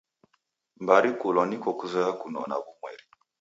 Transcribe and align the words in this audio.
Mbari 0.83 1.09
kulwa 1.19 1.43
niko 1.47 1.69
kuzoya 1.79 2.11
kunona 2.21 2.53
w'umweri. 2.61 3.03